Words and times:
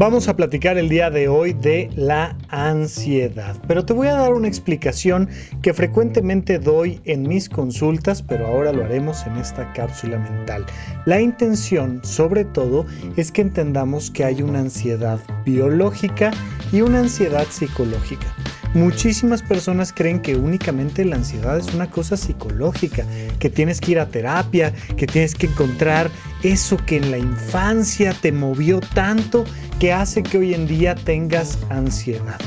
Vamos 0.00 0.28
a 0.28 0.34
platicar 0.34 0.78
el 0.78 0.88
día 0.88 1.10
de 1.10 1.28
hoy 1.28 1.52
de 1.52 1.90
la 1.94 2.34
ansiedad, 2.48 3.54
pero 3.68 3.84
te 3.84 3.92
voy 3.92 4.06
a 4.06 4.14
dar 4.14 4.32
una 4.32 4.48
explicación 4.48 5.28
que 5.60 5.74
frecuentemente 5.74 6.58
doy 6.58 7.02
en 7.04 7.28
mis 7.28 7.50
consultas, 7.50 8.22
pero 8.22 8.46
ahora 8.46 8.72
lo 8.72 8.82
haremos 8.82 9.26
en 9.26 9.36
esta 9.36 9.70
cápsula 9.74 10.16
mental. 10.16 10.64
La 11.04 11.20
intención, 11.20 12.00
sobre 12.02 12.46
todo, 12.46 12.86
es 13.18 13.30
que 13.30 13.42
entendamos 13.42 14.10
que 14.10 14.24
hay 14.24 14.40
una 14.40 14.60
ansiedad 14.60 15.20
biológica 15.44 16.30
y 16.72 16.80
una 16.80 17.00
ansiedad 17.00 17.44
psicológica. 17.50 18.34
Muchísimas 18.74 19.42
personas 19.42 19.92
creen 19.92 20.20
que 20.20 20.36
únicamente 20.36 21.04
la 21.04 21.16
ansiedad 21.16 21.58
es 21.58 21.74
una 21.74 21.90
cosa 21.90 22.16
psicológica, 22.16 23.04
que 23.40 23.50
tienes 23.50 23.80
que 23.80 23.92
ir 23.92 23.98
a 23.98 24.08
terapia, 24.08 24.72
que 24.96 25.08
tienes 25.08 25.34
que 25.34 25.46
encontrar 25.46 26.08
eso 26.44 26.76
que 26.86 26.98
en 26.98 27.10
la 27.10 27.18
infancia 27.18 28.14
te 28.20 28.30
movió 28.30 28.78
tanto 28.94 29.44
que 29.80 29.92
hace 29.92 30.22
que 30.22 30.38
hoy 30.38 30.54
en 30.54 30.68
día 30.68 30.94
tengas 30.94 31.58
ansiedad. 31.68 32.38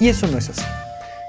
Y 0.00 0.08
eso 0.08 0.26
no 0.28 0.38
es 0.38 0.48
así. 0.48 0.64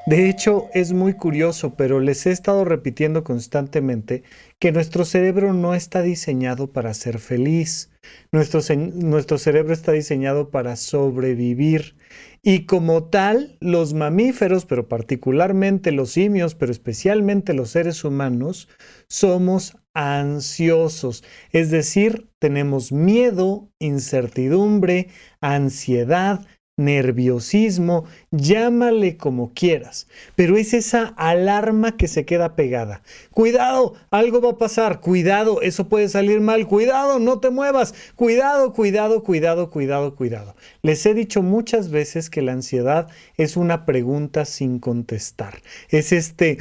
De 0.06 0.30
hecho, 0.30 0.70
es 0.74 0.94
muy 0.94 1.14
curioso, 1.14 1.76
pero 1.76 2.00
les 2.00 2.26
he 2.26 2.32
estado 2.32 2.64
repitiendo 2.64 3.24
constantemente 3.24 4.24
que 4.60 4.72
nuestro 4.72 5.04
cerebro 5.04 5.54
no 5.54 5.76
está 5.76 6.02
diseñado 6.02 6.72
para 6.72 6.94
ser 6.94 7.20
feliz. 7.20 7.89
Nuestro, 8.32 8.62
nuestro, 8.76 9.38
cerebro 9.38 9.74
está 9.74 9.92
diseñado 9.92 10.52
para 10.52 10.76
sobrevivir. 10.76 11.96
Y 12.42 12.66
como 12.66 13.06
tal, 13.10 13.58
los 13.60 13.94
mamíferos, 13.94 14.66
pero 14.66 14.88
particularmente 14.88 15.92
los 15.92 16.12
simios, 16.12 16.56
pero 16.56 16.72
especialmente 16.72 17.54
los 17.54 17.72
seres 17.72 18.04
humanos, 18.04 18.70
somos 19.08 19.78
ansiosos. 19.94 21.24
Es 21.52 21.72
decir, 21.72 22.30
tenemos 22.40 22.92
miedo, 22.92 23.70
incertidumbre, 23.80 25.10
ansiedad, 25.42 26.46
nerviosismo, 26.80 28.06
llámale 28.32 29.18
como 29.18 29.54
quieras, 29.54 30.08
pero 30.36 30.58
es 30.58 30.74
esa 30.74 31.14
alarma 31.18 31.98
que 31.98 32.08
se 32.08 32.26
queda 32.26 32.56
pegada. 32.56 33.02
Cuidado, 33.32 33.94
algo 34.12 34.42
va 34.42 34.52
a 34.52 34.58
pasar, 34.58 35.02
cuidado, 35.02 35.62
eso 35.62 35.90
puede 35.90 36.08
salir 36.08 36.40
mal, 36.40 36.68
cuidado, 36.68 37.20
no 37.20 37.40
te 37.40 37.50
muevas, 37.50 37.94
cuidado, 38.16 38.74
cuidado, 38.74 39.24
cuidado, 39.24 39.70
cuidado, 39.70 40.16
cuidado. 40.16 40.56
Les 40.82 41.06
he 41.06 41.14
dicho 41.14 41.44
muchas 41.44 41.90
veces 41.92 42.30
que 42.30 42.42
la 42.42 42.54
ansiedad 42.54 43.10
es 43.36 43.58
una 43.58 43.86
pregunta 43.86 44.46
sin 44.46 44.80
contestar. 44.80 45.62
Es 45.90 46.14
este, 46.14 46.58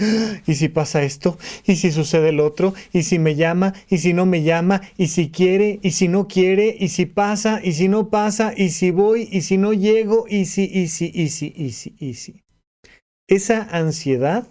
¿y 0.47 0.55
si 0.57 0.69
pasa 0.69 1.03
esto? 1.05 1.39
¿Y 1.65 1.77
si 1.77 1.93
sucede 1.93 2.31
el 2.31 2.41
otro? 2.41 2.75
¿Y 2.93 3.05
si 3.05 3.21
me 3.21 3.37
llama? 3.37 3.75
¿Y 3.89 3.99
si 3.99 4.13
no 4.13 4.27
me 4.27 4.43
llama? 4.43 4.83
¿Y 4.97 5.09
si 5.09 5.31
quiere? 5.31 5.79
¿Y 5.83 5.93
si 5.93 6.09
no 6.09 6.27
quiere? 6.27 6.77
¿Y 6.79 6.89
si 6.89 7.07
pasa? 7.07 7.61
¿Y 7.63 7.73
si 7.75 7.87
no 7.87 8.09
pasa? 8.09 8.53
¿Y 8.57 8.71
si 8.71 8.91
voy? 8.91 9.29
¿Y 9.31 9.43
si 9.43 9.59
no 9.59 9.73
llego? 9.73 10.08
¿Y 10.29 10.47
si, 10.47 10.65
y 10.65 10.89
si, 10.89 11.11
y 11.15 11.29
si, 11.29 11.53
y 11.57 11.71
si, 11.71 11.95
y 11.99 12.15
si? 12.15 12.43
Esa 13.29 13.63
ansiedad 13.65 14.49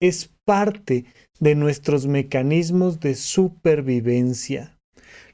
es 0.00 0.30
parte 0.44 1.04
de 1.38 1.54
nuestros 1.54 2.06
mecanismos 2.06 2.98
de 3.00 3.14
supervivencia 3.14 4.75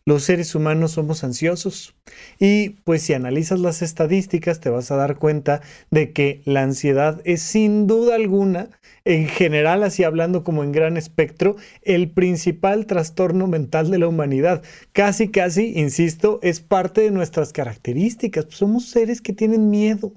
los 0.04 0.24
seres 0.24 0.54
humanos 0.54 0.92
somos 0.92 1.24
ansiosos. 1.24 1.94
Y 2.38 2.70
pues 2.84 3.02
si 3.02 3.14
analizas 3.14 3.60
las 3.60 3.82
estadísticas 3.82 4.60
te 4.60 4.70
vas 4.70 4.90
a 4.90 4.96
dar 4.96 5.16
cuenta 5.16 5.60
de 5.90 6.12
que 6.12 6.42
la 6.44 6.62
ansiedad 6.62 7.20
es 7.24 7.42
sin 7.42 7.86
duda 7.86 8.16
alguna, 8.16 8.70
en 9.04 9.28
general 9.28 9.82
así 9.82 10.04
hablando 10.04 10.44
como 10.44 10.64
en 10.64 10.72
gran 10.72 10.96
espectro, 10.96 11.56
el 11.82 12.10
principal 12.10 12.86
trastorno 12.86 13.46
mental 13.46 13.90
de 13.90 13.98
la 13.98 14.08
humanidad. 14.08 14.62
Casi, 14.92 15.28
casi, 15.28 15.78
insisto, 15.78 16.40
es 16.42 16.60
parte 16.60 17.02
de 17.02 17.10
nuestras 17.10 17.52
características. 17.52 18.46
Somos 18.50 18.86
seres 18.88 19.20
que 19.20 19.32
tienen 19.32 19.70
miedo. 19.70 20.12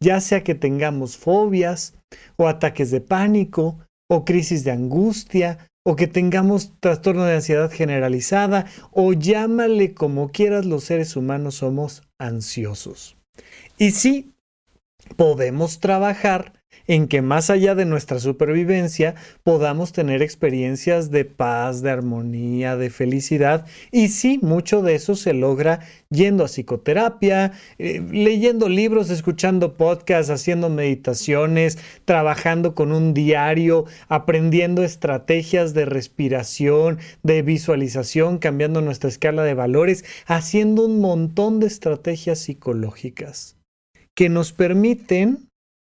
Ya 0.00 0.20
sea 0.20 0.42
que 0.42 0.54
tengamos 0.54 1.16
fobias 1.16 1.94
o 2.36 2.48
ataques 2.48 2.90
de 2.90 3.00
pánico 3.00 3.78
o 4.10 4.24
crisis 4.24 4.64
de 4.64 4.72
angustia 4.72 5.58
o 5.84 5.96
que 5.96 6.06
tengamos 6.06 6.72
trastorno 6.80 7.24
de 7.24 7.34
ansiedad 7.34 7.70
generalizada, 7.70 8.66
o 8.92 9.12
llámale 9.12 9.94
como 9.94 10.30
quieras, 10.30 10.64
los 10.64 10.84
seres 10.84 11.16
humanos 11.16 11.56
somos 11.56 12.02
ansiosos. 12.18 13.16
Y 13.78 13.90
sí, 13.90 14.34
podemos 15.16 15.80
trabajar 15.80 16.61
en 16.86 17.08
que 17.08 17.22
más 17.22 17.50
allá 17.50 17.74
de 17.74 17.84
nuestra 17.84 18.18
supervivencia 18.18 19.14
podamos 19.42 19.92
tener 19.92 20.22
experiencias 20.22 21.10
de 21.10 21.24
paz, 21.24 21.82
de 21.82 21.90
armonía, 21.90 22.76
de 22.76 22.90
felicidad. 22.90 23.66
Y 23.90 24.08
sí, 24.08 24.38
mucho 24.42 24.82
de 24.82 24.94
eso 24.94 25.14
se 25.14 25.32
logra 25.32 25.80
yendo 26.10 26.44
a 26.44 26.48
psicoterapia, 26.48 27.52
eh, 27.78 28.02
leyendo 28.10 28.68
libros, 28.68 29.10
escuchando 29.10 29.74
podcasts, 29.74 30.30
haciendo 30.30 30.68
meditaciones, 30.68 31.78
trabajando 32.04 32.74
con 32.74 32.92
un 32.92 33.14
diario, 33.14 33.86
aprendiendo 34.08 34.82
estrategias 34.82 35.74
de 35.74 35.84
respiración, 35.84 36.98
de 37.22 37.42
visualización, 37.42 38.38
cambiando 38.38 38.80
nuestra 38.80 39.08
escala 39.08 39.44
de 39.44 39.54
valores, 39.54 40.04
haciendo 40.26 40.84
un 40.84 41.00
montón 41.00 41.60
de 41.60 41.66
estrategias 41.66 42.40
psicológicas 42.40 43.56
que 44.14 44.28
nos 44.28 44.52
permiten 44.52 45.48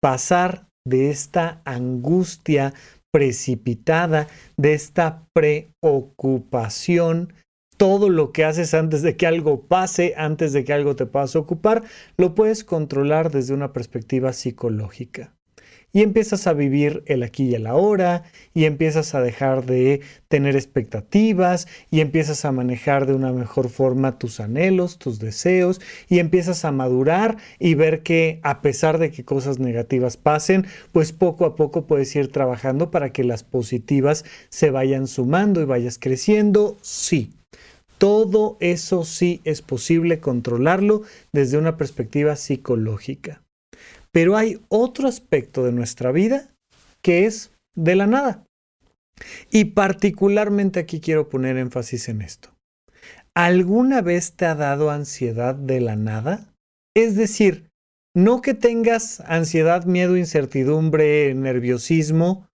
pasar 0.03 0.67
de 0.85 1.09
esta 1.09 1.61
angustia 1.63 2.73
precipitada, 3.09 4.27
de 4.57 4.73
esta 4.73 5.25
preocupación, 5.33 7.31
todo 7.77 8.09
lo 8.09 8.33
que 8.33 8.43
haces 8.43 8.73
antes 8.73 9.01
de 9.01 9.15
que 9.15 9.27
algo 9.27 9.61
pase, 9.61 10.13
antes 10.17 10.51
de 10.51 10.65
que 10.65 10.73
algo 10.73 10.97
te 10.97 11.05
pase 11.05 11.37
ocupar, 11.37 11.83
lo 12.17 12.35
puedes 12.35 12.65
controlar 12.65 13.31
desde 13.31 13.53
una 13.53 13.71
perspectiva 13.71 14.33
psicológica 14.33 15.33
y 15.93 16.01
empiezas 16.01 16.47
a 16.47 16.53
vivir 16.53 17.03
el 17.05 17.21
aquí 17.21 17.45
y 17.45 17.55
el 17.55 17.67
ahora 17.67 18.23
y 18.53 18.65
empiezas 18.65 19.13
a 19.13 19.21
dejar 19.21 19.65
de 19.65 20.01
tener 20.27 20.55
expectativas 20.55 21.67
y 21.91 22.01
empiezas 22.01 22.43
a 22.45 22.51
manejar 22.51 23.05
de 23.05 23.13
una 23.13 23.31
mejor 23.31 23.69
forma 23.69 24.17
tus 24.17 24.39
anhelos, 24.39 24.97
tus 24.97 25.19
deseos 25.19 25.79
y 26.09 26.17
empiezas 26.17 26.65
a 26.65 26.71
madurar 26.71 27.37
y 27.59 27.75
ver 27.75 28.01
que 28.01 28.39
a 28.41 28.61
pesar 28.61 28.97
de 28.97 29.11
que 29.11 29.23
cosas 29.23 29.59
negativas 29.59 30.17
pasen, 30.17 30.65
pues 30.91 31.11
poco 31.11 31.45
a 31.45 31.55
poco 31.55 31.85
puedes 31.85 32.13
ir 32.15 32.31
trabajando 32.31 32.89
para 32.89 33.13
que 33.13 33.23
las 33.23 33.43
positivas 33.43 34.25
se 34.49 34.71
vayan 34.71 35.05
sumando 35.05 35.61
y 35.61 35.65
vayas 35.65 35.99
creciendo. 35.99 36.75
Sí. 36.81 37.33
Todo 37.99 38.57
eso 38.59 39.05
sí 39.05 39.39
es 39.43 39.61
posible 39.61 40.19
controlarlo 40.19 41.03
desde 41.31 41.57
una 41.59 41.77
perspectiva 41.77 42.35
psicológica. 42.35 43.43
Pero 44.13 44.37
hay 44.37 44.61
otro 44.69 45.07
aspecto 45.07 45.65
de 45.65 45.71
nuestra 45.73 46.11
vida 46.11 46.53
que 47.01 47.25
es 47.25 47.51
de 47.75 47.95
la 47.95 48.07
nada. 48.07 48.45
Y 49.51 49.65
particularmente 49.65 50.79
aquí 50.79 51.01
quiero 51.01 51.29
poner 51.29 51.57
énfasis 51.57 52.07
en 52.09 52.21
esto. 52.21 52.49
¿Alguna 53.35 54.01
vez 54.01 54.33
te 54.33 54.45
ha 54.45 54.55
dado 54.55 54.91
ansiedad 54.91 55.55
de 55.55 55.81
la 55.81 55.95
nada? 55.95 56.53
Es 56.95 57.15
decir, 57.15 57.69
no 58.15 58.41
que 58.41 58.53
tengas 58.53 59.21
ansiedad, 59.21 59.85
miedo, 59.85 60.15
incertidumbre, 60.15 61.33
nerviosismo 61.33 62.47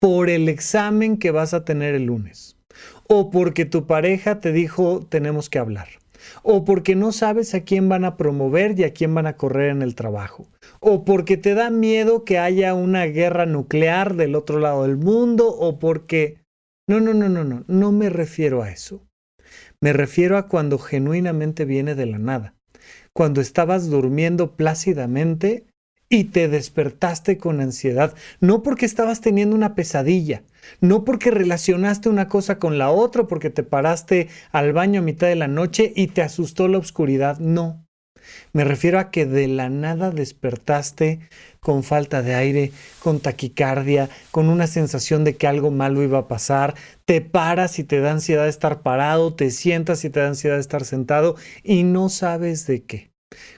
por 0.00 0.30
el 0.30 0.48
examen 0.48 1.18
que 1.18 1.30
vas 1.30 1.52
a 1.52 1.66
tener 1.66 1.94
el 1.94 2.04
lunes. 2.04 2.56
O 3.06 3.30
porque 3.30 3.66
tu 3.66 3.86
pareja 3.86 4.40
te 4.40 4.52
dijo 4.52 5.06
tenemos 5.06 5.50
que 5.50 5.58
hablar 5.58 6.01
o 6.42 6.64
porque 6.64 6.94
no 6.94 7.12
sabes 7.12 7.54
a 7.54 7.64
quién 7.64 7.88
van 7.88 8.04
a 8.04 8.16
promover 8.16 8.78
y 8.78 8.84
a 8.84 8.92
quién 8.92 9.14
van 9.14 9.26
a 9.26 9.36
correr 9.36 9.70
en 9.70 9.82
el 9.82 9.94
trabajo, 9.94 10.48
o 10.80 11.04
porque 11.04 11.36
te 11.36 11.54
da 11.54 11.70
miedo 11.70 12.24
que 12.24 12.38
haya 12.38 12.74
una 12.74 13.04
guerra 13.04 13.46
nuclear 13.46 14.16
del 14.16 14.34
otro 14.34 14.58
lado 14.58 14.82
del 14.82 14.96
mundo, 14.96 15.48
o 15.48 15.78
porque... 15.78 16.42
No, 16.88 17.00
no, 17.00 17.14
no, 17.14 17.28
no, 17.28 17.44
no, 17.44 17.64
no 17.68 17.92
me 17.92 18.10
refiero 18.10 18.62
a 18.62 18.70
eso. 18.70 19.06
Me 19.80 19.92
refiero 19.92 20.36
a 20.36 20.48
cuando 20.48 20.78
genuinamente 20.78 21.64
viene 21.64 21.94
de 21.94 22.06
la 22.06 22.18
nada, 22.18 22.54
cuando 23.12 23.40
estabas 23.40 23.88
durmiendo 23.88 24.56
plácidamente 24.56 25.66
y 26.12 26.24
te 26.24 26.46
despertaste 26.46 27.38
con 27.38 27.62
ansiedad, 27.62 28.14
no 28.38 28.62
porque 28.62 28.84
estabas 28.84 29.22
teniendo 29.22 29.56
una 29.56 29.74
pesadilla, 29.74 30.42
no 30.82 31.04
porque 31.04 31.30
relacionaste 31.30 32.10
una 32.10 32.28
cosa 32.28 32.58
con 32.58 32.76
la 32.76 32.90
otra, 32.90 33.26
porque 33.26 33.48
te 33.48 33.62
paraste 33.62 34.28
al 34.50 34.74
baño 34.74 35.00
a 35.00 35.04
mitad 35.04 35.28
de 35.28 35.36
la 35.36 35.48
noche 35.48 35.90
y 35.96 36.08
te 36.08 36.20
asustó 36.20 36.68
la 36.68 36.76
oscuridad, 36.76 37.38
no. 37.38 37.86
Me 38.52 38.64
refiero 38.64 38.98
a 38.98 39.10
que 39.10 39.24
de 39.24 39.48
la 39.48 39.70
nada 39.70 40.10
despertaste 40.10 41.20
con 41.60 41.82
falta 41.82 42.20
de 42.20 42.34
aire, 42.34 42.72
con 42.98 43.20
taquicardia, 43.20 44.10
con 44.30 44.50
una 44.50 44.66
sensación 44.66 45.24
de 45.24 45.36
que 45.36 45.46
algo 45.46 45.70
malo 45.70 46.02
iba 46.02 46.18
a 46.18 46.28
pasar, 46.28 46.74
te 47.06 47.22
paras 47.22 47.78
y 47.78 47.84
te 47.84 48.00
da 48.00 48.12
ansiedad 48.12 48.44
de 48.44 48.50
estar 48.50 48.82
parado, 48.82 49.32
te 49.32 49.50
sientas 49.50 50.04
y 50.04 50.10
te 50.10 50.20
da 50.20 50.28
ansiedad 50.28 50.56
de 50.56 50.60
estar 50.60 50.84
sentado 50.84 51.36
y 51.62 51.84
no 51.84 52.10
sabes 52.10 52.66
de 52.66 52.84
qué. 52.84 53.11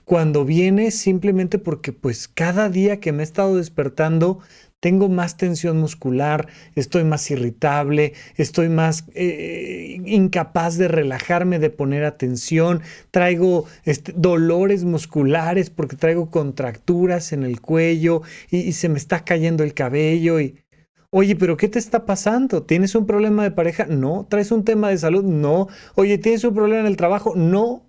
Cuando 0.04 0.44
viene 0.44 0.90
simplemente 0.90 1.58
porque 1.58 1.92
pues 1.92 2.28
cada 2.28 2.68
día 2.68 3.00
que 3.00 3.12
me 3.12 3.22
he 3.22 3.24
estado 3.24 3.56
despertando 3.56 4.40
tengo 4.84 5.08
más 5.08 5.38
tensión 5.38 5.78
muscular, 5.78 6.46
estoy 6.74 7.04
más 7.04 7.30
irritable, 7.30 8.12
estoy 8.36 8.68
más 8.68 9.06
eh, 9.14 9.98
incapaz 10.04 10.76
de 10.76 10.88
relajarme, 10.88 11.58
de 11.58 11.70
poner 11.70 12.04
atención, 12.04 12.82
traigo 13.10 13.64
este, 13.86 14.12
dolores 14.14 14.84
musculares 14.84 15.70
porque 15.70 15.96
traigo 15.96 16.30
contracturas 16.30 17.32
en 17.32 17.44
el 17.44 17.62
cuello 17.62 18.20
y, 18.50 18.72
se 18.72 18.90
me 18.90 18.98
está 18.98 19.24
cayendo 19.24 19.64
el 19.64 19.72
cabello 19.72 20.38
y... 20.38 20.60
Oye, 21.08 21.34
pero 21.34 21.56
¿qué 21.56 21.68
te 21.68 21.78
está 21.78 22.04
pasando? 22.04 22.64
¿Tienes 22.64 22.94
un 22.94 23.06
problema 23.06 23.42
de 23.42 23.52
pareja? 23.52 23.86
No. 23.86 24.26
¿Traes 24.28 24.50
un 24.50 24.64
tema 24.64 24.90
de 24.90 24.98
salud? 24.98 25.24
No. 25.24 25.68
Oye, 25.94 26.18
¿tienes 26.18 26.44
un 26.44 26.54
problema 26.54 26.80
en 26.80 26.86
el 26.86 26.98
trabajo? 26.98 27.34
No. 27.34 27.83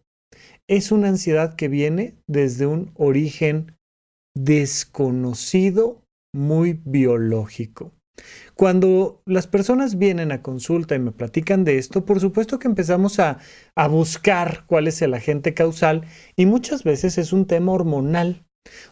Es 0.68 0.92
una 0.92 1.10
ansiedad 1.10 1.56
que 1.56 1.68
viene 1.68 2.16
desde 2.28 2.66
un 2.66 2.92
origen 2.96 3.78
desconocido 4.36 6.02
muy 6.34 6.82
biológico. 6.86 7.92
Cuando 8.56 9.22
las 9.26 9.46
personas 9.48 9.98
vienen 9.98 10.32
a 10.32 10.42
consulta 10.42 10.96
y 10.96 11.00
me 11.00 11.12
platican 11.12 11.66
de 11.66 11.78
esto, 11.78 12.06
por 12.06 12.20
supuesto 12.20 12.60
que 12.60 12.68
empezamos 12.68 13.20
a, 13.20 13.40
a, 13.76 13.88
buscar 13.88 14.66
cuál 14.68 14.88
es 14.88 15.02
el 15.02 15.14
agente 15.14 15.54
causal 15.54 16.06
y 16.36 16.46
muchas 16.46 16.84
veces 16.84 17.18
es 17.18 17.34
un 17.34 17.46
tema 17.46 17.74
hormonal. 17.74 18.45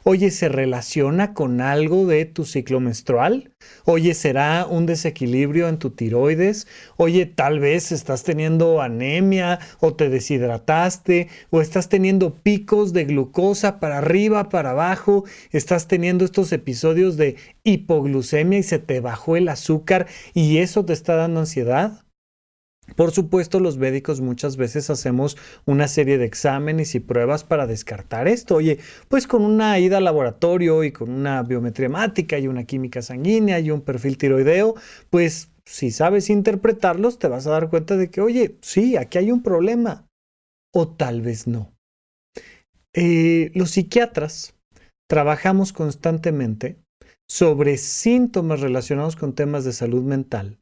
Oye, 0.05 0.31
¿se 0.31 0.49
relaciona 0.49 1.33
con 1.33 1.61
algo 1.61 2.05
de 2.05 2.25
tu 2.25 2.45
ciclo 2.45 2.79
menstrual? 2.79 3.53
Oye, 3.85 4.13
¿será 4.13 4.65
un 4.69 4.85
desequilibrio 4.85 5.69
en 5.69 5.77
tu 5.77 5.91
tiroides? 5.91 6.67
Oye, 6.97 7.25
tal 7.25 7.59
vez 7.59 7.91
estás 7.91 8.23
teniendo 8.23 8.81
anemia 8.81 9.59
o 9.79 9.95
te 9.95 10.09
deshidrataste 10.09 11.29
o 11.51 11.61
estás 11.61 11.87
teniendo 11.87 12.35
picos 12.35 12.91
de 12.91 13.05
glucosa 13.05 13.79
para 13.79 13.99
arriba, 13.99 14.49
para 14.49 14.71
abajo, 14.71 15.23
estás 15.51 15.87
teniendo 15.87 16.25
estos 16.25 16.51
episodios 16.51 17.15
de 17.15 17.37
hipoglucemia 17.63 18.59
y 18.59 18.63
se 18.63 18.79
te 18.79 18.99
bajó 18.99 19.37
el 19.37 19.47
azúcar 19.47 20.07
y 20.33 20.57
eso 20.57 20.83
te 20.85 20.93
está 20.93 21.15
dando 21.15 21.39
ansiedad. 21.39 22.02
Por 22.95 23.11
supuesto, 23.11 23.59
los 23.59 23.77
médicos 23.77 24.21
muchas 24.21 24.57
veces 24.57 24.89
hacemos 24.89 25.37
una 25.65 25.87
serie 25.87 26.17
de 26.17 26.25
exámenes 26.25 26.93
y 26.95 26.99
pruebas 26.99 27.43
para 27.43 27.65
descartar 27.65 28.27
esto. 28.27 28.55
Oye, 28.55 28.79
pues 29.07 29.25
con 29.25 29.43
una 29.43 29.79
ida 29.79 29.97
al 29.97 30.03
laboratorio 30.03 30.83
y 30.83 30.91
con 30.91 31.09
una 31.09 31.41
biometría 31.43 31.87
hemática 31.87 32.37
y 32.37 32.47
una 32.47 32.65
química 32.65 33.01
sanguínea 33.01 33.59
y 33.59 33.71
un 33.71 33.81
perfil 33.81 34.17
tiroideo, 34.17 34.75
pues 35.09 35.49
si 35.65 35.91
sabes 35.91 36.29
interpretarlos, 36.29 37.19
te 37.19 37.29
vas 37.29 37.47
a 37.47 37.51
dar 37.51 37.69
cuenta 37.69 37.95
de 37.97 38.09
que, 38.09 38.21
oye, 38.21 38.57
sí, 38.61 38.97
aquí 38.97 39.17
hay 39.17 39.31
un 39.31 39.41
problema. 39.41 40.07
O 40.73 40.87
tal 40.87 41.21
vez 41.21 41.47
no. 41.47 41.73
Eh, 42.93 43.51
los 43.55 43.71
psiquiatras 43.71 44.55
trabajamos 45.09 45.73
constantemente 45.73 46.77
sobre 47.27 47.77
síntomas 47.77 48.59
relacionados 48.59 49.15
con 49.15 49.33
temas 49.33 49.63
de 49.63 49.73
salud 49.73 50.03
mental 50.03 50.59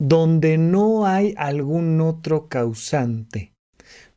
donde 0.00 0.56
no 0.58 1.06
hay 1.06 1.34
algún 1.36 2.00
otro 2.00 2.48
causante. 2.48 3.52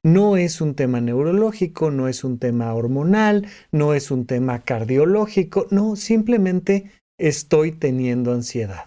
No 0.02 0.38
es 0.38 0.62
un 0.62 0.76
tema 0.76 1.02
neurológico, 1.02 1.92
no 1.92 2.08
es 2.08 2.24
un 2.24 2.40
tema 2.40 2.74
hormonal, 2.74 3.48
no 3.72 3.94
es 3.94 4.10
un 4.10 4.26
tema 4.26 4.64
cardiológico, 4.64 5.68
no, 5.70 5.96
simplemente 5.96 6.92
estoy 7.20 7.74
teniendo 7.74 8.32
ansiedad. 8.32 8.86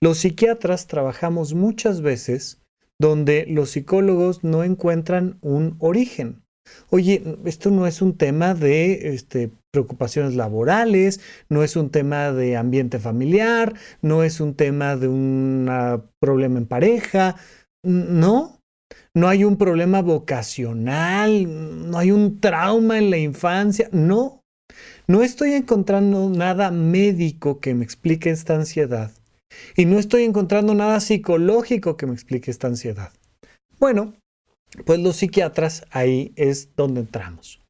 Los 0.00 0.18
psiquiatras 0.18 0.86
trabajamos 0.86 1.54
muchas 1.54 2.00
veces 2.00 2.58
donde 2.98 3.46
los 3.46 3.70
psicólogos 3.70 4.42
no 4.44 4.64
encuentran 4.64 5.38
un 5.42 5.76
origen. 5.78 6.42
Oye, 6.90 7.22
esto 7.44 7.70
no 7.70 7.86
es 7.86 8.02
un 8.02 8.16
tema 8.16 8.54
de 8.54 9.14
este, 9.14 9.50
preocupaciones 9.72 10.34
laborales, 10.34 11.20
no 11.48 11.62
es 11.62 11.76
un 11.76 11.90
tema 11.90 12.32
de 12.32 12.56
ambiente 12.56 12.98
familiar, 12.98 13.74
no 14.02 14.22
es 14.22 14.40
un 14.40 14.54
tema 14.54 14.96
de 14.96 15.08
un 15.08 15.68
problema 16.20 16.58
en 16.58 16.66
pareja, 16.66 17.36
no, 17.82 18.60
no 19.14 19.28
hay 19.28 19.44
un 19.44 19.56
problema 19.56 20.02
vocacional, 20.02 21.90
no 21.90 21.98
hay 21.98 22.10
un 22.10 22.40
trauma 22.40 22.98
en 22.98 23.10
la 23.10 23.18
infancia, 23.18 23.88
no, 23.92 24.42
no 25.06 25.22
estoy 25.22 25.52
encontrando 25.52 26.28
nada 26.30 26.70
médico 26.70 27.60
que 27.60 27.74
me 27.74 27.84
explique 27.84 28.30
esta 28.30 28.54
ansiedad 28.54 29.12
y 29.76 29.86
no 29.86 29.98
estoy 29.98 30.24
encontrando 30.24 30.74
nada 30.74 31.00
psicológico 31.00 31.96
que 31.96 32.06
me 32.06 32.14
explique 32.14 32.50
esta 32.50 32.66
ansiedad. 32.66 33.12
Bueno, 33.78 34.14
pues 34.84 35.00
los 35.00 35.16
psiquiatras 35.16 35.86
ahí 35.90 36.32
es 36.36 36.74
donde 36.76 37.00
entramos. 37.00 37.60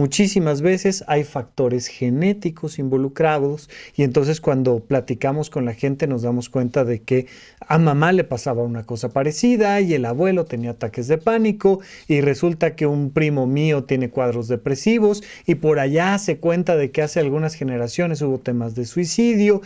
Muchísimas 0.00 0.62
veces 0.62 1.04
hay 1.08 1.24
factores 1.24 1.86
genéticos 1.86 2.78
involucrados 2.78 3.68
y 3.94 4.02
entonces 4.02 4.40
cuando 4.40 4.80
platicamos 4.80 5.50
con 5.50 5.66
la 5.66 5.74
gente 5.74 6.06
nos 6.06 6.22
damos 6.22 6.48
cuenta 6.48 6.86
de 6.86 7.02
que 7.02 7.26
a 7.60 7.76
mamá 7.76 8.10
le 8.12 8.24
pasaba 8.24 8.62
una 8.62 8.86
cosa 8.86 9.10
parecida 9.10 9.78
y 9.82 9.92
el 9.92 10.06
abuelo 10.06 10.46
tenía 10.46 10.70
ataques 10.70 11.06
de 11.06 11.18
pánico 11.18 11.80
y 12.08 12.22
resulta 12.22 12.76
que 12.76 12.86
un 12.86 13.10
primo 13.10 13.46
mío 13.46 13.84
tiene 13.84 14.08
cuadros 14.08 14.48
depresivos 14.48 15.22
y 15.46 15.56
por 15.56 15.78
allá 15.78 16.16
se 16.16 16.38
cuenta 16.38 16.78
de 16.78 16.90
que 16.92 17.02
hace 17.02 17.20
algunas 17.20 17.54
generaciones 17.54 18.22
hubo 18.22 18.38
temas 18.38 18.74
de 18.74 18.86
suicidio. 18.86 19.60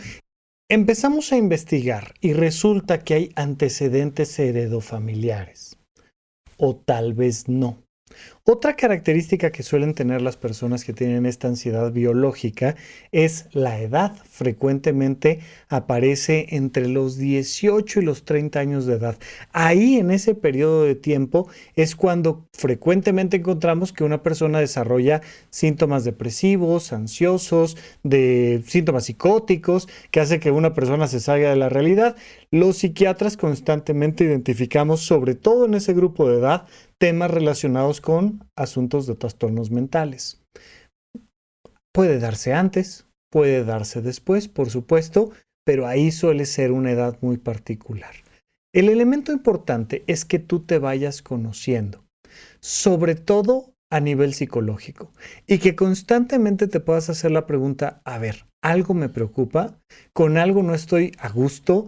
Empezamos 0.69 1.31
a 1.31 1.37
investigar 1.37 2.13
y 2.19 2.33
resulta 2.33 3.05
que 3.05 3.13
hay 3.13 3.29
antecedentes 3.37 4.37
heredofamiliares 4.37 5.77
o 6.57 6.75
tal 6.75 7.13
vez 7.13 7.47
no. 7.47 7.84
Otra 8.43 8.75
característica 8.75 9.51
que 9.51 9.63
suelen 9.63 9.95
tener 9.95 10.21
las 10.21 10.37
personas 10.37 10.83
que 10.83 10.93
tienen 10.93 11.25
esta 11.25 11.47
ansiedad 11.47 11.91
biológica 11.91 12.75
es 13.11 13.47
la 13.53 13.79
edad. 13.79 14.15
Frecuentemente 14.29 15.39
aparece 15.67 16.47
entre 16.51 16.87
los 16.87 17.17
18 17.17 18.01
y 18.01 18.03
los 18.03 18.23
30 18.23 18.59
años 18.59 18.85
de 18.85 18.95
edad. 18.95 19.17
Ahí 19.51 19.97
en 19.97 20.11
ese 20.11 20.35
periodo 20.35 20.83
de 20.83 20.95
tiempo 20.95 21.47
es 21.75 21.95
cuando 21.95 22.47
frecuentemente 22.53 23.37
encontramos 23.37 23.93
que 23.93 24.03
una 24.03 24.21
persona 24.21 24.59
desarrolla 24.59 25.21
síntomas 25.49 26.03
depresivos, 26.03 26.93
ansiosos, 26.93 27.77
de 28.03 28.63
síntomas 28.67 29.05
psicóticos, 29.05 29.87
que 30.11 30.19
hace 30.19 30.39
que 30.39 30.51
una 30.51 30.73
persona 30.73 31.07
se 31.07 31.19
salga 31.19 31.49
de 31.49 31.55
la 31.55 31.69
realidad. 31.69 32.15
Los 32.51 32.77
psiquiatras 32.77 33.37
constantemente 33.37 34.23
identificamos, 34.23 35.01
sobre 35.01 35.35
todo 35.35 35.65
en 35.65 35.73
ese 35.73 35.93
grupo 35.93 36.29
de 36.29 36.37
edad, 36.37 36.67
temas 36.99 37.31
relacionados 37.31 38.01
con 38.01 38.47
asuntos 38.55 39.07
de 39.07 39.15
trastornos 39.15 39.71
mentales. 39.71 40.41
Puede 41.93 42.19
darse 42.19 42.53
antes, 42.53 43.05
puede 43.31 43.63
darse 43.63 44.01
después, 44.01 44.47
por 44.47 44.69
supuesto, 44.69 45.31
pero 45.65 45.87
ahí 45.87 46.11
suele 46.11 46.45
ser 46.45 46.71
una 46.71 46.91
edad 46.91 47.17
muy 47.21 47.37
particular. 47.37 48.13
El 48.73 48.89
elemento 48.89 49.31
importante 49.31 50.03
es 50.07 50.25
que 50.25 50.39
tú 50.39 50.59
te 50.59 50.79
vayas 50.79 51.21
conociendo, 51.21 52.03
sobre 52.59 53.15
todo 53.15 53.73
a 53.89 53.99
nivel 53.99 54.33
psicológico, 54.33 55.11
y 55.47 55.59
que 55.59 55.75
constantemente 55.75 56.67
te 56.67 56.81
puedas 56.81 57.09
hacer 57.09 57.31
la 57.31 57.45
pregunta, 57.45 58.01
a 58.03 58.17
ver, 58.17 58.45
algo 58.61 58.93
me 58.93 59.09
preocupa, 59.09 59.79
con 60.11 60.37
algo 60.37 60.63
no 60.63 60.73
estoy 60.73 61.13
a 61.19 61.29
gusto, 61.29 61.87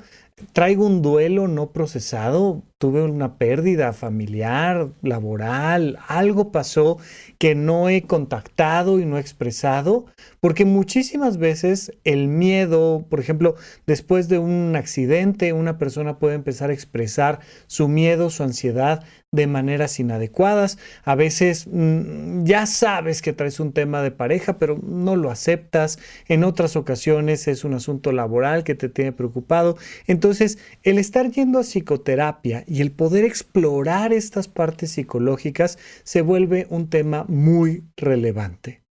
traigo 0.53 0.85
un 0.85 1.01
duelo 1.01 1.47
no 1.47 1.71
procesado, 1.71 2.63
tuve 2.77 3.01
una 3.01 3.37
pérdida 3.37 3.91
familiar, 3.91 4.89
laboral, 5.01 5.97
algo 6.07 6.51
pasó 6.51 6.97
que 7.39 7.55
no 7.55 7.89
he 7.89 8.03
contactado 8.03 8.99
y 8.99 9.05
no 9.05 9.17
he 9.17 9.21
expresado, 9.21 10.05
porque 10.39 10.63
muchísimas 10.65 11.37
veces 11.37 11.91
el 12.03 12.27
miedo, 12.27 13.05
por 13.09 13.19
ejemplo, 13.19 13.55
después 13.87 14.29
de 14.29 14.37
un 14.37 14.75
accidente, 14.75 15.53
una 15.53 15.77
persona 15.79 16.19
puede 16.19 16.35
empezar 16.35 16.69
a 16.69 16.73
expresar 16.73 17.39
su 17.65 17.87
miedo, 17.87 18.29
su 18.29 18.43
ansiedad 18.43 19.03
de 19.31 19.47
maneras 19.47 19.99
inadecuadas. 19.99 20.77
A 21.03 21.15
veces 21.15 21.67
mm, 21.69 22.45
ya 22.45 22.65
sabes 22.65 23.21
que 23.21 23.33
traes 23.33 23.59
un 23.59 23.73
tema 23.73 24.01
de 24.01 24.11
pareja, 24.11 24.57
pero 24.57 24.79
no 24.81 25.15
lo 25.15 25.31
aceptas. 25.31 25.99
En 26.27 26.43
otras 26.43 26.75
ocasiones 26.75 27.47
es 27.47 27.63
un 27.63 27.73
asunto 27.73 28.11
laboral 28.11 28.63
que 28.63 28.75
te 28.75 28.89
tiene 28.89 29.11
preocupado. 29.11 29.77
Entonces, 30.07 30.57
el 30.83 30.97
estar 30.97 31.29
yendo 31.31 31.59
a 31.59 31.63
psicoterapia 31.63 32.63
y 32.67 32.81
el 32.81 32.91
poder 32.91 33.23
explorar 33.23 34.13
estas 34.13 34.47
partes 34.47 34.91
psicológicas 34.91 35.79
se 36.03 36.21
vuelve 36.21 36.67
un 36.69 36.89
tema 36.89 37.25
muy 37.27 37.83
relevante. 37.95 38.83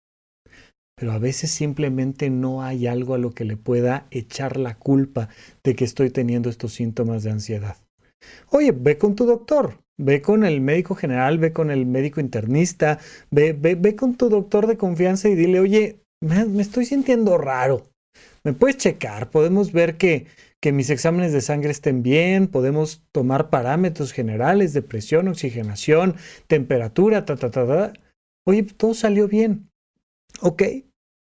Pero 0.97 1.12
a 1.12 1.19
veces 1.19 1.50
simplemente 1.50 2.31
no 2.31 2.62
hay 2.62 2.87
algo 2.87 3.14
a 3.14 3.19
lo 3.19 3.33
que 3.33 3.45
le 3.45 3.57
pueda 3.57 4.07
echar 4.12 4.57
la 4.57 4.78
culpa 4.78 5.28
de 5.64 5.75
que 5.75 5.85
estoy 5.85 6.11
teniendo 6.11 6.49
estos 6.49 6.73
síntomas 6.73 7.25
de 7.25 7.33
ansiedad. 7.33 7.76
Oye, 8.50 8.73
ve 8.73 8.97
con 8.97 9.16
tu 9.16 9.26
doctor, 9.26 9.81
ve 9.99 10.23
con 10.23 10.45
el 10.45 10.61
médico 10.61 10.95
general, 10.95 11.38
ve 11.38 11.52
con 11.52 11.73
el 11.73 11.85
médico 11.85 12.21
internista, 12.21 13.00
ve, 13.31 13.52
ve, 13.52 13.97
con 13.97 14.14
tu 14.14 14.28
doctor 14.28 14.69
de 14.69 14.76
confianza 14.76 15.28
y 15.28 15.35
dile, 15.35 15.59
oye, 15.59 15.99
me 16.23 16.62
estoy 16.62 16.87
sintiendo 16.87 17.38
raro. 17.38 17.83
¿Me 18.45 18.52
puedes 18.52 18.76
checar? 18.76 19.31
Podemos 19.31 19.73
ver 19.73 19.97
que, 19.97 20.26
que 20.64 20.73
mis 20.73 20.88
exámenes 20.88 21.35
de 21.35 21.42
sangre 21.42 21.71
estén 21.73 22.02
bien, 22.02 22.49
podemos 22.49 23.02
tomar 23.12 23.50
parámetros 23.50 24.12
generales 24.12 24.73
de 24.73 24.80
presión, 24.80 25.28
oxigenación, 25.28 26.16
temperatura, 26.47 27.26
ta, 27.26 27.37
ta, 27.37 27.50
ta, 27.50 27.66
ta. 27.66 27.92
Oye, 28.47 28.62
todo 28.62 28.94
salió 28.94 29.28
bien. 29.28 29.68
Ok, 30.40 30.62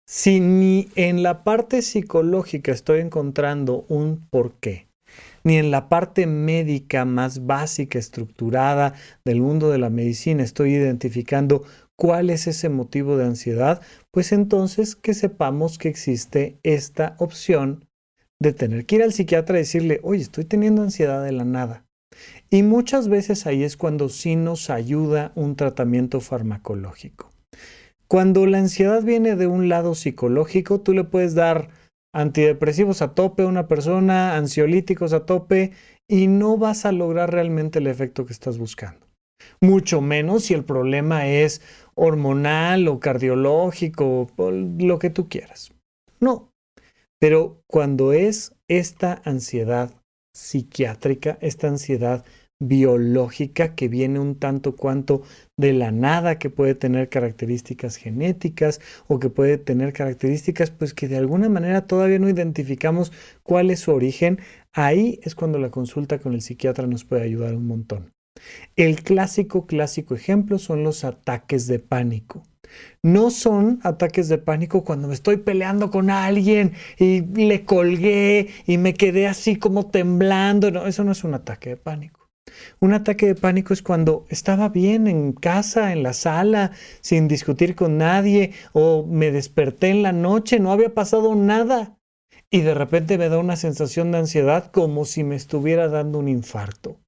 Si 0.08 0.40
ni 0.40 0.88
en 0.94 1.24
la 1.24 1.44
parte 1.44 1.82
psicológica 1.82 2.72
estoy 2.72 3.00
encontrando 3.00 3.88
un 3.90 4.24
porqué, 4.30 4.88
ni 5.44 5.58
en 5.58 5.72
la 5.72 5.90
parte 5.90 6.28
médica 6.28 7.04
más 7.04 7.48
básica, 7.48 7.98
estructurada 7.98 8.94
del 9.26 9.42
mundo 9.42 9.72
de 9.72 9.80
la 9.80 9.90
medicina 9.90 10.44
estoy 10.44 10.76
identificando 10.76 11.64
cuál 11.96 12.30
es 12.30 12.46
ese 12.46 12.70
motivo 12.70 13.18
de 13.18 13.26
ansiedad, 13.26 13.82
pues 14.12 14.32
entonces 14.32 14.96
que 14.96 15.16
sepamos 15.16 15.80
que 15.80 15.90
existe 15.90 16.60
esta 16.62 17.16
opción 17.18 17.88
de 18.44 18.54
tener 18.54 18.86
que 18.86 18.98
ir 18.98 19.04
al 19.04 19.14
psiquiatra 19.14 19.58
y 19.58 19.62
decirle, 19.62 20.00
oye, 20.04 20.22
estoy 20.22 20.44
teniendo 20.44 20.84
ansiedad 20.84 21.24
de 21.24 21.32
la 21.32 21.46
nada. 21.46 21.86
Y 22.50 22.62
muchas 22.62 23.08
veces 23.08 23.48
ahí 23.48 23.64
es 23.64 23.78
cuando 23.78 24.10
sí 24.10 24.36
nos 24.36 24.70
ayuda 24.70 25.32
un 25.34 25.56
tratamiento 25.56 26.20
farmacológico. 26.20 27.32
Cuando 28.08 28.46
la 28.46 28.60
ansiedad 28.60 29.02
viene 29.02 29.36
de 29.36 29.48
un 29.48 29.70
lado 29.70 29.96
psicológico, 29.96 30.82
tú 30.82 30.94
le 30.94 31.06
puedes 31.06 31.34
dar 31.34 31.70
antidepresivos 32.14 33.02
a 33.02 33.16
tope 33.16 33.44
a 33.44 33.48
una 33.48 33.68
persona, 33.68 34.36
ansiolíticos 34.36 35.14
a 35.14 35.26
tope, 35.26 35.72
y 36.08 36.28
no 36.28 36.58
vas 36.58 36.86
a 36.86 36.92
lograr 36.92 37.32
realmente 37.32 37.80
el 37.80 37.88
efecto 37.88 38.26
que 38.26 38.34
estás 38.34 38.60
buscando. 38.60 39.08
Mucho 39.62 40.02
menos 40.02 40.44
si 40.44 40.54
el 40.54 40.64
problema 40.64 41.28
es 41.28 41.62
hormonal 41.96 42.88
o 42.90 43.00
cardiológico 43.00 44.28
o 44.36 44.52
lo 44.52 45.00
que 45.00 45.10
tú 45.10 45.28
quieras. 45.30 45.72
No. 46.20 46.53
Pero 47.24 47.64
cuando 47.68 48.12
es 48.12 48.54
esta 48.68 49.22
ansiedad 49.24 49.96
psiquiátrica, 50.36 51.38
esta 51.40 51.70
ansiedad 51.70 52.26
biológica 52.62 53.76
que 53.76 53.88
viene 53.88 54.20
un 54.20 54.38
tanto 54.38 54.76
cuanto 54.76 55.22
de 55.58 55.72
la 55.72 55.92
nada, 55.92 56.38
que 56.38 56.50
puede 56.50 56.76
tener 56.76 57.08
características 57.08 57.96
genéticas 57.96 58.82
o 59.08 59.22
que 59.22 59.30
puede 59.30 59.58
tener 59.58 59.94
características 59.94 60.70
pues 60.72 60.94
que 60.94 61.08
de 61.08 61.16
alguna 61.16 61.48
manera 61.48 61.88
todavía 61.88 62.20
no 62.20 62.28
identificamos 62.28 63.14
cuál 63.42 63.72
es 63.72 63.80
su 63.80 63.94
origen, 63.94 64.40
ahí 64.74 65.22
es 65.24 65.34
cuando 65.34 65.60
la 65.60 65.72
consulta 65.72 66.20
con 66.20 66.34
el 66.34 66.42
psiquiatra 66.42 66.88
nos 66.88 67.06
puede 67.06 67.22
ayudar 67.22 67.56
un 67.56 67.68
montón. 67.68 68.12
El 68.76 69.02
clásico, 69.02 69.66
clásico 69.66 70.14
ejemplo 70.14 70.60
son 70.60 70.84
los 70.84 71.06
ataques 71.06 71.68
de 71.68 71.80
pánico. 71.80 72.44
No 73.02 73.32
son 73.32 73.80
ataques 73.84 74.30
de 74.30 74.38
pánico 74.38 74.84
cuando 74.84 75.08
me 75.08 75.14
estoy 75.14 75.38
peleando 75.38 75.92
con 75.92 76.10
alguien 76.10 76.74
y 76.98 77.22
le 77.22 77.66
colgué 77.66 78.50
y 78.66 78.78
me 78.78 78.94
quedé 78.94 79.28
así 79.28 79.58
como 79.58 79.88
temblando. 79.88 80.72
No, 80.72 80.88
eso 80.88 81.04
no 81.04 81.12
es 81.12 81.24
un 81.24 81.34
ataque 81.34 81.72
de 81.72 81.78
pánico. 81.78 82.24
Un 82.80 82.94
ataque 82.94 83.28
de 83.28 83.36
pánico 83.36 83.74
es 83.74 83.82
cuando 83.82 84.26
estaba 84.30 84.70
bien 84.70 85.08
en 85.08 85.34
casa, 85.34 85.92
en 85.92 86.04
la 86.04 86.14
sala, 86.14 86.72
sin 87.02 87.28
discutir 87.28 87.76
con 87.76 87.98
nadie, 87.98 88.52
o 88.74 89.06
me 89.06 89.32
desperté 89.32 89.90
en 89.90 90.04
la 90.04 90.12
noche, 90.12 90.60
no 90.60 90.72
había 90.72 90.94
pasado 90.94 91.36
nada. 91.36 91.98
Y 92.52 92.62
de 92.62 92.74
repente 92.74 93.18
me 93.18 93.30
da 93.30 93.40
una 93.40 93.56
sensación 93.56 94.12
de 94.12 94.20
ansiedad 94.20 94.72
como 94.72 95.06
si 95.06 95.24
me 95.24 95.36
estuviera 95.36 95.88
dando 95.88 96.20
un 96.20 96.28
infarto. 96.28 97.03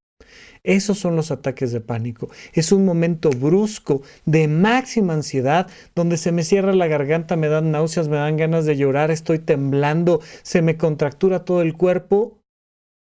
Esos 0.65 0.97
son 0.97 1.15
los 1.15 1.31
ataques 1.31 1.71
de 1.71 1.79
pánico. 1.79 2.29
Es 2.53 2.71
un 2.71 2.85
momento 2.85 3.29
brusco 3.29 4.01
de 4.25 4.47
máxima 4.47 5.13
ansiedad 5.13 5.67
donde 5.93 6.17
se 6.17 6.31
me 6.31 6.43
cierra 6.43 6.73
la 6.73 6.87
garganta, 6.87 7.35
me 7.35 7.47
dan 7.47 7.71
náuseas, 7.71 8.07
me 8.07 8.17
dan 8.17 8.35
ganas 8.35 8.65
de 8.65 8.75
llorar, 8.75 9.11
estoy 9.11 9.39
temblando, 9.39 10.21
se 10.41 10.61
me 10.61 10.75
contractura 10.75 11.45
todo 11.45 11.61
el 11.61 11.75
cuerpo 11.75 12.39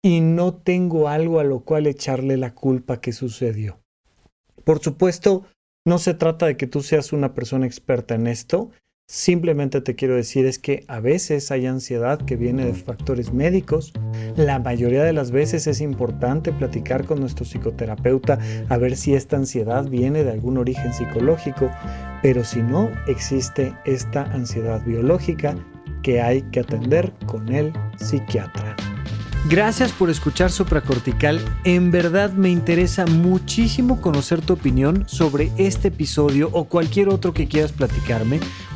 y 0.02 0.22
no 0.22 0.54
tengo 0.54 1.08
algo 1.08 1.38
a 1.38 1.44
lo 1.44 1.60
cual 1.60 1.86
echarle 1.86 2.38
la 2.38 2.54
culpa 2.54 3.00
que 3.00 3.12
sucedió. 3.12 3.78
Por 4.64 4.80
supuesto, 4.80 5.44
no 5.86 5.98
se 5.98 6.14
trata 6.14 6.46
de 6.46 6.56
que 6.56 6.66
tú 6.66 6.82
seas 6.82 7.12
una 7.12 7.34
persona 7.34 7.66
experta 7.66 8.14
en 8.14 8.26
esto, 8.26 8.70
simplemente 9.10 9.80
te 9.80 9.96
quiero 9.96 10.14
decir 10.14 10.46
es 10.46 10.60
que 10.60 10.84
a 10.86 11.00
veces 11.00 11.50
hay 11.50 11.66
ansiedad 11.66 12.24
que 12.24 12.36
viene 12.36 12.64
de 12.64 12.74
factores 12.74 13.32
médicos. 13.32 13.92
La 14.36 14.60
mayoría 14.60 15.02
de 15.02 15.12
las 15.12 15.32
veces 15.32 15.66
es 15.66 15.80
importante 15.80 16.52
platicar 16.52 17.04
con 17.04 17.18
nuestro 17.18 17.44
psicoterapeuta 17.44 18.38
a 18.68 18.78
ver 18.78 18.96
si 18.96 19.14
esta 19.14 19.36
ansiedad 19.36 19.88
viene 19.88 20.22
de 20.22 20.30
algún 20.30 20.58
origen 20.58 20.94
psicológico, 20.94 21.68
pero 22.22 22.44
si 22.44 22.62
no, 22.62 22.88
existe 23.08 23.74
esta 23.84 24.22
ansiedad 24.22 24.84
biológica 24.84 25.56
que 26.04 26.20
hay 26.20 26.42
que 26.42 26.60
atender 26.60 27.12
con 27.26 27.52
el 27.52 27.72
psiquiatra. 27.96 28.76
Gracias 29.48 29.90
por 29.90 30.10
escuchar 30.10 30.52
Supracortical. 30.52 31.40
En 31.64 31.90
verdad 31.90 32.30
me 32.32 32.50
interesa 32.50 33.06
muchísimo 33.06 34.00
conocer 34.00 34.40
tu 34.40 34.52
opinión 34.52 35.04
sobre 35.08 35.50
este 35.56 35.88
episodio 35.88 36.50
o 36.52 36.66
cualquier 36.66 37.08
otro 37.08 37.34
que 37.34 37.48
quieras 37.48 37.72
platicarme. 37.72 38.38